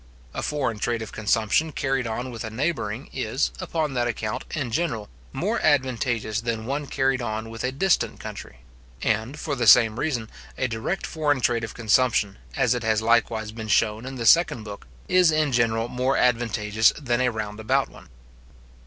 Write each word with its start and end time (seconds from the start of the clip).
A 0.33 0.41
foreign 0.41 0.79
trade 0.79 1.03
of 1.03 1.11
consumption 1.11 1.71
carried 1.71 2.07
on 2.07 2.31
with 2.31 2.43
a 2.43 2.49
neighbouring, 2.49 3.07
is, 3.13 3.51
upon 3.59 3.93
that 3.93 4.07
account, 4.07 4.45
in 4.49 4.71
general, 4.71 5.09
more 5.31 5.59
advantageous 5.61 6.41
than 6.41 6.65
one 6.65 6.87
carried 6.87 7.21
on 7.21 7.51
with 7.51 7.63
a 7.63 7.71
distant 7.71 8.19
country; 8.19 8.61
and, 9.03 9.37
for 9.39 9.55
the 9.55 9.67
same 9.67 9.99
reason, 9.99 10.27
a 10.57 10.67
direct 10.67 11.05
foreign 11.05 11.39
trade 11.39 11.63
of 11.63 11.75
consumption, 11.75 12.39
as 12.55 12.73
it 12.73 12.81
has 12.81 13.03
likewise 13.03 13.51
been 13.51 13.67
shown 13.67 14.07
in 14.07 14.15
the 14.15 14.25
second 14.25 14.63
book, 14.63 14.87
is 15.07 15.31
in 15.31 15.51
general 15.51 15.87
more 15.87 16.17
advantageous 16.17 16.91
than 16.99 17.21
a 17.21 17.29
round 17.29 17.59
about 17.59 17.87
one. 17.87 18.09